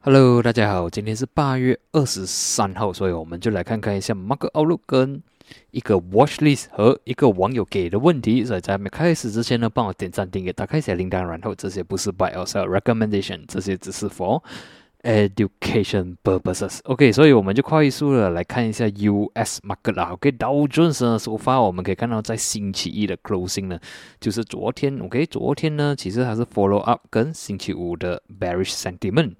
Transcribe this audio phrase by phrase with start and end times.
[0.00, 5.20] Hello，大家好，今天是八月二十三号，所以我们就来看看一下 Mark Outlook 跟
[5.72, 8.44] 一个 Watch List 和一个网友给的问题。
[8.44, 14.40] 所以在没开始之前呢，帮我点赞、订阅、打开小铃铛，然后这些不是 By yourself recommendation，这些只是 for
[15.08, 16.80] education purposes。
[16.84, 20.10] OK，所以我们就快速的来看一下 US market 啦。
[20.12, 23.80] OK，道琼斯呢，首发我们可以看到在星期一的 closing 呢，
[24.20, 24.98] 就是昨天。
[25.00, 29.32] OK，昨天呢，其实它是 follow up 跟星期五的 bearish sentiment。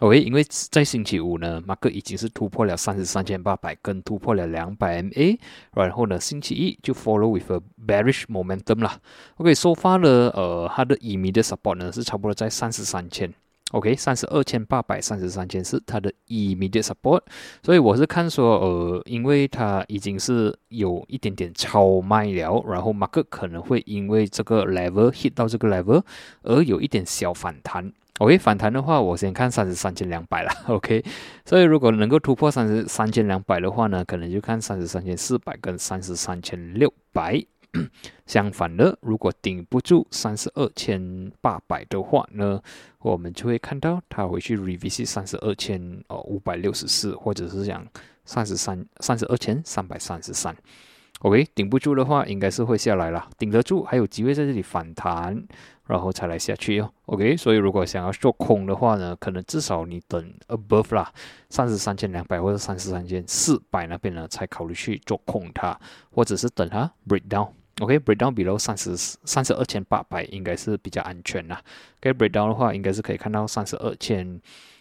[0.00, 5.38] OK，因为在星期五呢，马克已经是突破了三十三千八百，跟突破了两百 MA，
[5.74, 8.98] 然后呢，星期一就 follow with a bearish momentum 啦。
[9.36, 13.32] OK，收发了呃，它的 immediate support 呢是差不多在三十三千。
[13.72, 17.20] OK，三十二千八百三十三千是它的 immediate support，
[17.62, 26.02] 所以我是看说呃，因为它已经是有一点点超卖了，然后马克可能会因为这个 level hit 到这个 level
[26.42, 27.92] 而有一点小反弹。
[28.18, 30.50] OK，反弹的话，我先看三十三千两百了。
[30.68, 31.02] OK，
[31.44, 37.42] 所以如果能够突破三十三千两百的话呢，可能就看三十三千四百跟三十三千六百。
[38.26, 42.62] 相反的，如果顶不住三十二千八百的话呢，
[42.98, 47.86] 我们就会看到它回去 revisit 三十二千哦五百六十四，或者是讲
[48.24, 50.56] 三十三三十二千三百三十三。
[51.20, 53.28] OK，顶不住的话，应该是会下来了。
[53.38, 55.44] 顶得住，还有机会在这里反弹。
[55.88, 61.12] 然后才来下去哦，OK，所以如果想要做空的话呢，可能至少你等 above 啦，
[61.50, 65.78] 三十三千两百或者三十三千四百那边呢，才考虑去做空它，
[66.10, 71.62] 或者是等它 breakdown OK，breakdown below 三十三十二千八百应该是比较安全啦。
[72.00, 74.40] OK，break down 的话，应该是可以看到三十二千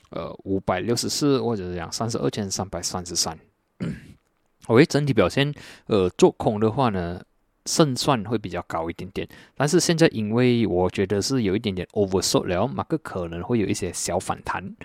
[0.09, 3.38] 呃五百六十四，或者是讲三十二千三百三十三。
[4.67, 5.53] OK，整体表现
[5.88, 7.22] 呃做空的话呢。
[7.67, 14.76] 胜算会比较高一点点，但是现在因为我觉得是有一点点 oversold 了，马克可能会有一些小反弹。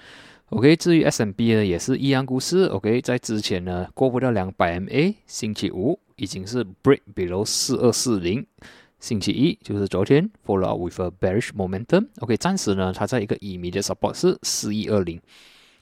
[0.50, 2.66] OK，至于 S M B 呢，也是一样故事。
[2.66, 8.46] OK，在之前呢过不到两百 MA，星期五已经是 break below 四二四零，
[9.00, 12.06] 星期一就是昨天 follow up with a bearish momentum。
[12.20, 15.20] OK，暂时呢它在一个 immediate support 是四一二零。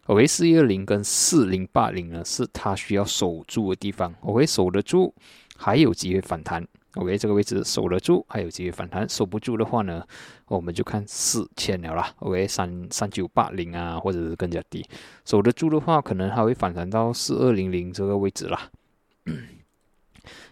[0.07, 4.15] OK，四一二零跟四零八零呢是它需要守住的地方。
[4.23, 5.15] OK，守得住
[5.59, 6.67] 还有机会反弹。
[6.95, 10.07] OK，这个位置守得住，还有机会反弹；守不住的话呢，
[10.47, 12.15] 我们就看四千了啦。
[12.21, 14.87] OK，三三九八零啊，或者是更加低。
[15.25, 18.71] 守得住的话，可能还会反弹到四二零零这个位置啦。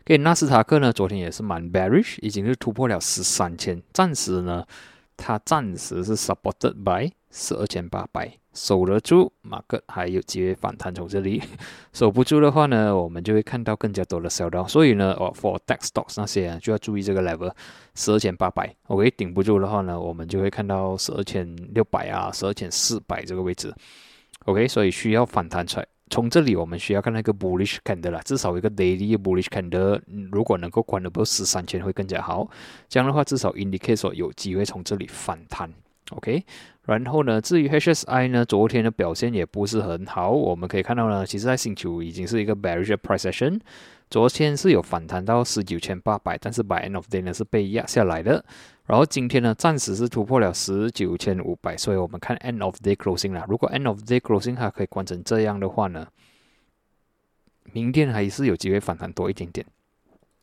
[0.05, 4.67] OK，纳斯达克呢，昨天也是蛮 bearish，已经是突破了十三千，暂时呢，
[5.17, 8.42] 它暂时是 supported by 十二千八百。
[8.55, 11.41] 守得住，马克还有机会反弹从这里；
[11.93, 14.67] 守不住的话呢，我们就会看到更加多的小刀。
[14.67, 17.53] 所以呢，哦，for tech stocks 那些就要注意这个 level，
[17.95, 18.75] 十二千八百。
[18.89, 23.75] OK，顶不住的话呢，我们就会看到十二千六百啊，十二千四百这个位置。
[24.45, 25.87] OK，所以需要反弹出来。
[26.11, 29.99] 从这里我们需要看那个 bullish candle 啦，至少一个 daily bullish candle，
[30.31, 32.47] 如果能够关得不十三千会更加好。
[32.87, 35.73] 这样的话，至少 indicate 有机会从这里反弹。
[36.11, 36.45] OK。
[36.85, 40.31] 然后呢，至于 HSI 呢，昨天的表现也不是很好。
[40.31, 43.61] 我们可以看到呢，其实在星期五已经是一个 bearish price action，
[44.11, 48.45] 昨天是有反弹到十九千八百，但是 by end of day 呢是被压下来的。
[48.85, 53.47] 然后今天呢，暂时是突破了十九千五百，所以我们看 end of day closing 啦。
[53.49, 56.09] 如果 end of day closing 还可以关成这样的话呢，
[57.73, 59.65] 明天还是有机会反弹多一点点。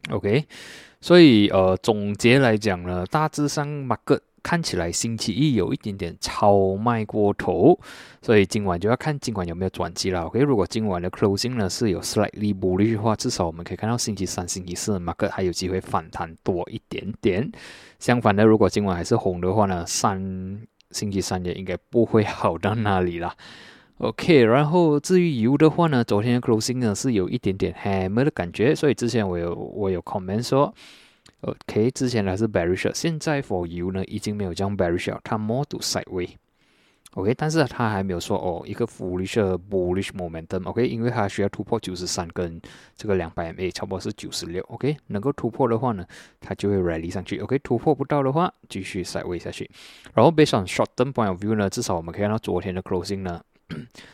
[0.09, 0.45] OK，
[1.01, 4.21] 所以呃，总结来讲呢，大致上 market。
[4.41, 7.79] 看起来星期一有一点点超卖过头，
[8.21, 10.23] 所以今晚就要看今晚有没有转机了。
[10.23, 17.51] OK，如果今晚的 closing 呢是有 slightly bull 的话，至少我们可以看到星期三、星期四，mac 还有机会反弹多一点点。
[17.99, 20.61] 相反的，如果今晚还是红的话呢，三
[20.91, 23.35] 星期三也应该不会好到哪里了。
[23.97, 30.73] OK，然后至于油的话呢，昨天的 closing 呢是有一点点 hammer 的感觉，所以之前我有我有 comment 说。
[31.41, 36.29] OK，之前还是 bearish，现在 for you 呢已经没有这样 bearish，它 more to sideway。
[37.13, 39.33] OK，但是它还没有说哦一个 foolish
[39.67, 40.67] bullish momentum。
[40.67, 42.61] OK，因为它需要突破九十三跟
[42.95, 44.63] 这个两百 MA，差不多是九十六。
[44.65, 46.05] OK，能够突破的话呢，
[46.39, 47.39] 它就会 rally 上去。
[47.39, 49.67] OK，突破不到的话，继续 sideway 下去。
[50.13, 53.41] 然后 based on short term point of view 呢，至少我们可以看到昨天的 closing 呢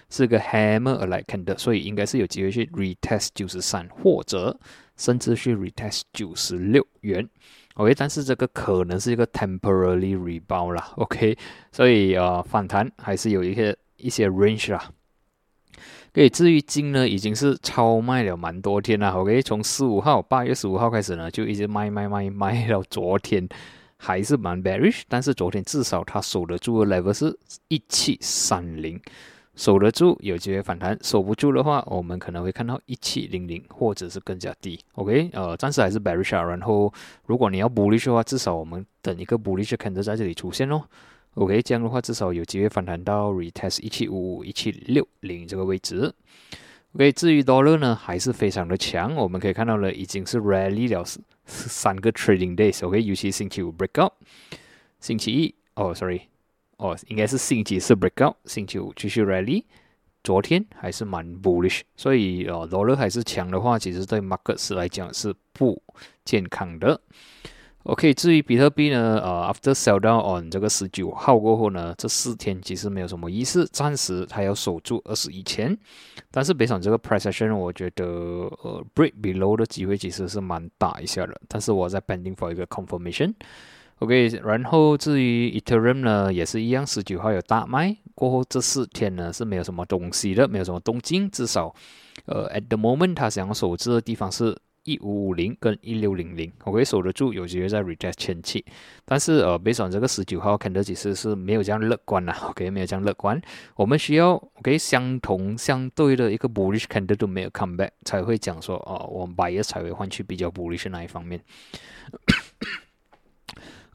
[0.10, 4.58] 是个 hammer alike 的所以应该是有机会去 retest 九十三或者。
[4.98, 7.30] 甚至去 retest 九十六元
[7.74, 11.38] ，OK，但是这个可能是一个 temporarily rebound 啦，OK，
[11.74, 14.90] 所以呃反弹还是有一些一些 range 啦。
[16.14, 23.46] OK，至于金呢，已经是超卖了蛮多天了，OK，从十五号八月十五号开始呢，就一直卖卖卖卖 到昨天，
[23.98, 27.38] 还是蛮 bearish，但是昨天至少它守得住的 level 是
[27.68, 28.98] 一七三零。
[29.56, 34.80] 守得住有机会反弹，守不住的话，我们可能会看到一七零零或者是更加低。
[34.96, 36.94] OK，呃，暂时还是 bearish，然后
[37.26, 40.84] 如果你要 bullish 的话，至少我们等一个 bullish candle 在这里出现哦。
[41.36, 46.14] OK，这样的话至少有机会反弹到 retest 一七五五、一七六零这个位置。
[46.94, 51.04] OK，至于 dollar 呢，还是非常的强，我们可以看到了已经是 rally 了
[51.46, 52.86] 三个 trading days。
[52.86, 54.12] OK，尤其星期五 breakout，
[55.00, 56.22] 星期一哦，sorry。
[56.78, 59.64] 哦，应该是星期四 breakout，星期五继续 rally。
[60.24, 65.80] 昨天还是蛮 bullish，所以哦罗勒还是强的话，其实对 markets 来讲是不
[66.24, 67.00] 健康的。
[67.84, 75.78] OK，至于比特币呢，呃，after sell down on 这个十九号过后呢，这四天其实没有什么意思，暂时它要守住二十一千。
[76.32, 81.40] 但是别上这个 price action，我觉得呃 break below 的机会其实是蛮大一下的。
[81.48, 83.36] 但是我在 pending for 一个 confirmation。
[84.00, 91.74] OK，然后至于 Ethereum 呢，也是一样，十九号有大卖，过后这四天呢是没有什么东西的，没有什么动静，至少，
[92.26, 98.64] 呃，at the moment 它想要守住的地方是一五五零跟一六零零，OK 守得住，有机会在 retest 前期，
[99.06, 103.42] 但是呃贝爽这个十九号看的其实是没有这样乐观啦，OK 没有这样乐观，
[103.78, 111.40] 我们需要 OK 相同相对的一个 bullish candle 都没有 come back 才会讲说哦，我们 buyer 才会换去比较 bullish 那一方面。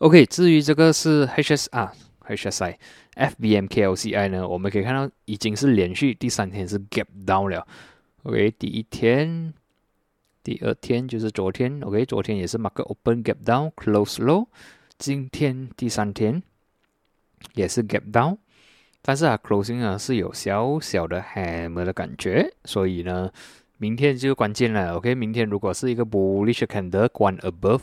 [0.01, 1.91] OK，至于这个是 HSR、
[2.27, 2.75] HSI、
[3.17, 7.67] FBM、KLCI 呢，我们可以看到已经是连续第三天是 gap down 了。
[8.23, 9.53] OK，第一天、
[10.43, 14.47] 第二天就是昨天，OK，昨天也是 market open gap down close low，
[14.97, 16.43] 今天第三天
[17.53, 18.39] 也是 gap down，
[19.03, 23.31] 但是啊 closing 啊是有小小的 hammer 的感觉，所以呢，
[23.77, 24.97] 明天就关键了。
[24.97, 27.83] OK，明天如果是一个 bullish candle 关 above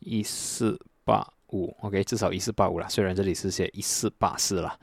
[0.00, 1.33] 一四八。
[1.52, 2.88] 五，OK，至少一四八五了。
[2.88, 4.78] 虽然这里是写一四八四了，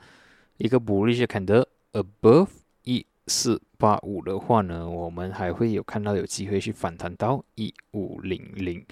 [0.56, 2.48] 一个 bullish candle above
[2.84, 8.84] 一四八五的话呢，我们还会有看到有机会去反弹到一五零零。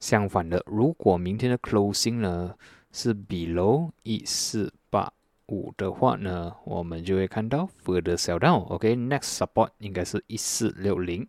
[0.00, 2.54] 相反的，如果明天的 closing 呢
[2.92, 5.12] 是 below 一四八
[5.46, 8.64] 五的话呢，我们就会看到 further sell down。
[8.66, 11.26] OK，next support 应该是一四六零。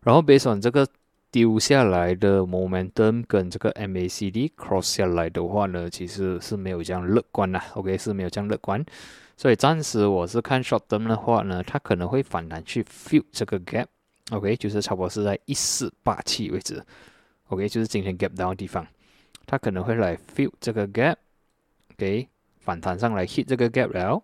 [0.00, 0.86] 然后 based on 这个。
[1.30, 7.60] 丢下来的 momentum 跟这个 MACD cross 下来的话呢，其实是没有这样乐观呐。
[7.74, 8.84] OK，是没有这样乐观，
[9.36, 13.86] 所以暂时我是看 short term 的话呢，它可能会反弹去 fill 这个 gap。
[14.30, 16.82] OK，就是差不多是在一四八七位置。
[17.48, 18.86] OK，就是今天 gap down 的地方，
[19.46, 21.16] 它可能会来 fill 这个 gap。
[21.94, 22.28] OK，
[22.58, 24.22] 反弹上来 hit 这个 gap 了，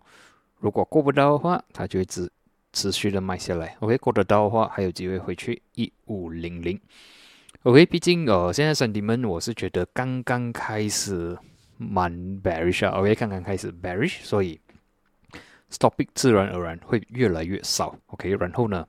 [0.59, 2.31] 如果过不到的话，它就会直。
[2.75, 6.79] 持续的卖下来，OK，过得到的话还有机会回去一五零零
[7.63, 11.35] ，OK，毕竟呃现在三弟们我是觉得刚刚开始
[11.77, 12.11] 蛮
[12.43, 14.59] bearish 啊，OK，刚刚开始 bearish，所以
[15.71, 18.85] stopping 自然而然会越来越少，OK，然后呢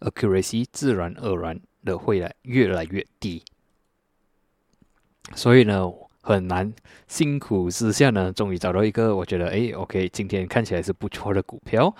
[0.00, 3.42] ，accuracy 自然而然的会来越来越低，
[5.34, 5.90] 所以呢。
[6.28, 6.70] 很难，
[7.06, 11.94] 辛苦之下呢，终于找到一个我觉得哎，OK，今天看起来是不错的股票。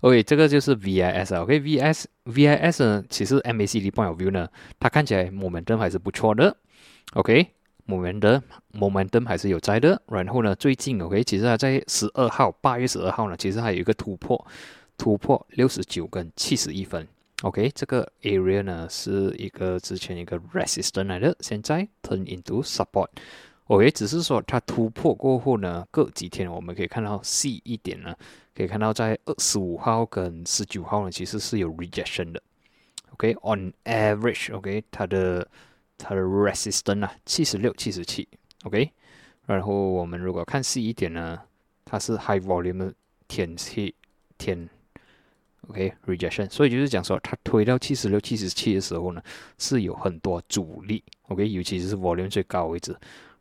[0.00, 1.42] OK，这个就是 VIS 啊。
[1.42, 4.48] OK，VIS，VIS 呢，其实 MACD point of view 呢，
[4.80, 6.56] 它看起来 momentum 还是不错的。
[7.12, 8.40] OK，momentum
[8.72, 10.00] momentum 还是有在的。
[10.08, 14.46] 然后呢，最近 OK，其实它在十二号，八月十二号呢，其实还有一个突破，
[14.96, 17.06] 突破六十九跟七十一分。
[17.42, 23.08] OK，这个 area 呢是一个之前一个 resistance 来的，现在 turn into support。
[23.66, 28.14] 我也只是说它突破过后呢，隔几天我们可以看到细一点呢，
[28.54, 32.42] 可以看到在二十五号跟十九号呢，其实是有 rejection 的。
[33.12, 35.48] OK，on average，OK，它的
[35.96, 38.28] 它的 resistance 啊，七十六、七十七。
[38.64, 38.90] OK，
[39.46, 41.40] 然后我们如果看细一点呢，
[41.84, 42.92] 它是 high volume
[43.28, 43.94] 天气
[44.36, 44.68] 天。
[45.68, 49.22] OK，rejection，所以就是讲说它推到七十六、七十七的时候呢，
[49.56, 51.02] 是有很多阻力。
[51.28, 52.94] OK，尤其是 volume 最高位置。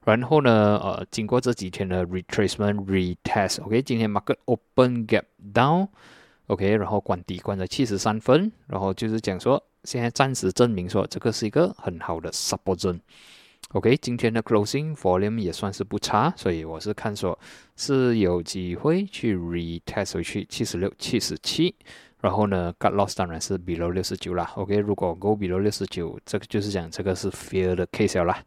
[0.05, 17.39] 然后呢，呃，经过这几天的 retracement retest，OK，今天 market open gap down，OK，然后关底关在七十三分，然后就是讲说，现在暂时证明说这个是一个很好的 support zone，OK，今天的 closing volume 也算是不差，所以我是看说
[17.77, 21.73] 是有机会去 retest 回去七十六、七十七，
[22.19, 28.43] 然后呢，got loss 当然是 below 六十九啦，OK，如果 go below 六十九，这个就是讲这个是 fear 的 case 啦。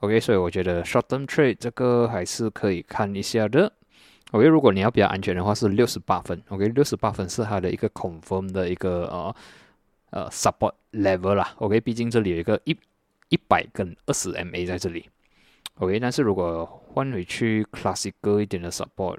[0.00, 3.72] OK，所以我觉得 short term trade 这个还是可以看一下的。
[4.30, 6.40] OK，如果你要比较安全的话，是六十八分。
[6.48, 9.36] OK，六十八分是它的一个 confirm 的一个呃
[10.10, 11.54] 呃 support level 啦。
[11.56, 12.76] OK，毕竟这里有一个一
[13.28, 15.08] 一百跟二十 MA 在这里。
[15.76, 19.18] OK，但是如果换回去 classical 一点的 support，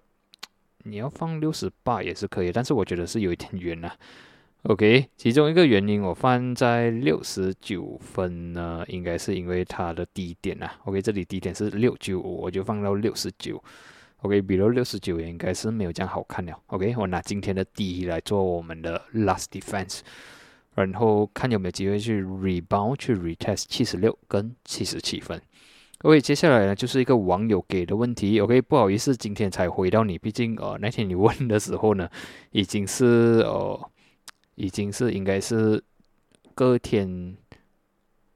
[0.83, 3.95] 你要放六十八也是可以，但是我觉得是有一点远啊。
[4.63, 10.69] OK，其中一个原因我放在六十九分呢，应该是因为它的低点啊。
[10.83, 13.63] OK，这里低点是六九五，我就放到六十九。
[14.17, 16.53] OK，比如六十九也应该是没有这样好看了。
[16.67, 20.01] OK，我拿今天的第一来做我们的 last defense，
[20.75, 25.41] 然后看有没有机会去 rebound 去 retest 七十六跟七十七分。
[26.01, 28.37] OK，接下来呢就是一个网友给的问题。
[28.41, 32.09] OK，不好意思，今天才回到你，毕竟呃那天你问的时候呢，
[32.51, 33.89] 已经是呃。
[34.59, 35.81] 已经是应该是
[36.53, 37.33] 隔天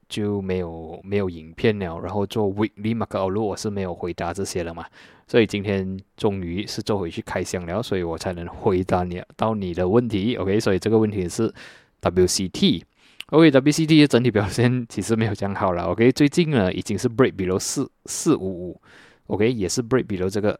[0.08, 4.86] 就没有没有影片了，然后做 weekly market outlook 我是没有回答这些了嘛，
[5.26, 10.34] 所以今天终于是做回去开箱了，所以我才能回答你到你的问题。
[10.36, 11.52] OK，所以这个问题是
[12.00, 15.82] WCT，OK，WCT 的整体表现其实没有讲好了。
[15.84, 18.80] OK，最近呢已经是 break below 四四五五
[19.26, 20.58] ，OK，也是 break below 这个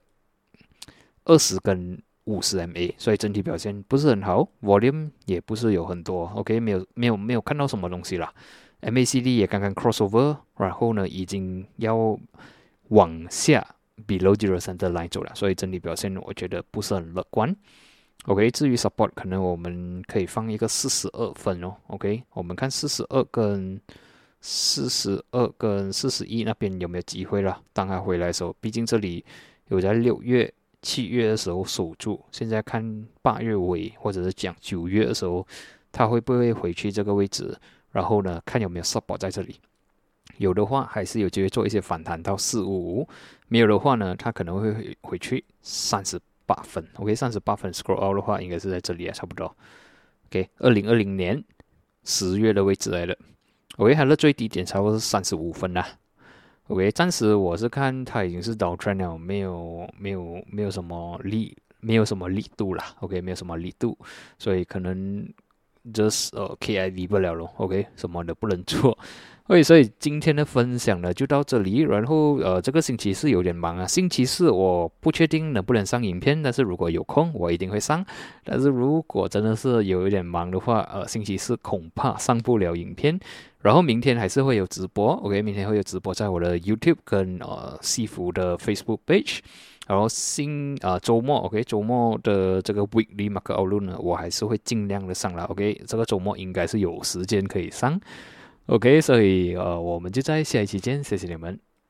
[1.25, 2.03] 二十根。
[2.25, 8.33] 五十 MA，所以整体表现不是很好，volume 也不是有很多，OK，没有没有没有看到什么东西啦。
[8.81, 12.19] MACD 也刚刚 crossover，然后呢，已经要
[12.89, 13.67] 往下
[14.07, 17.55] below zero center line 走了，所以整体表现我觉得不是很乐观。
[18.27, 21.75] OK，至于 support，可能我们可以放一个四十二分哦。
[21.89, 23.79] OK，我们看四十二跟
[24.41, 27.61] 四十二跟四十一那边有没有机会了？
[27.75, 29.23] 当他回来的时候，毕竟这里
[29.69, 30.51] 有在六月。
[30.85, 35.45] 七月的时候守住，现在看八月尾或者是讲九月的时候，
[35.91, 37.57] 它会不会回去这个位置？
[37.91, 39.59] 然后呢，看有没有 stop 在这里，
[40.37, 43.09] 有的话还是有机会做一些反弹到四五五，
[43.49, 46.87] 没有的话呢，它可能会回去三十八分。
[46.97, 49.57] OK，三十八分 scroll out 的话，应该是在这里啊，差不多。
[50.27, 51.43] OK，二零二零年
[52.05, 53.17] 十月的位置来了。
[53.79, 55.89] OK，它的最低点差不多是三十五分啦。
[56.69, 62.83] OK，暂时我是看它已经是倒 trend 了，没有没有没有什么力，没有什么力度啦。
[63.01, 63.99] OK，没有什么力度，
[64.39, 65.29] 所以可能
[65.93, 67.53] 就是呃 KIV 不了咯。
[67.59, 68.97] OK，什么的不能做。
[69.49, 71.81] OK，所以今天的分享呢就到这里。
[71.81, 78.03] 然后呃，这个星期四有点忙啊，星期四我不确定能不能上影片，但是如果有空我一定会上。
[78.43, 83.21] 但是如果真的是有一点忙的话，呃，星期四恐怕上不了影片。
[83.61, 89.41] 然后明天还是会有直播，OK，明天会有直播在我的 YouTube 跟呃西服的 Facebook page。
[89.87, 98.01] 然后新啊周末，OK，周末的这个 Weekly Market Outlook 呢，我还是会尽量的上来，OK，这个周末应该是有时间可以上。
[98.67, 101.74] OK，所以呃，我们就在下一期见，谢谢你们。